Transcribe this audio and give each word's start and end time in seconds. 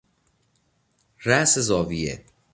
راس 1.25 1.59
زاویه 1.59 2.25